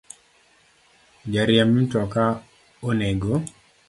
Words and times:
Jariemb 1.33 1.73
mtoka 1.83 2.23
onego 2.89 3.33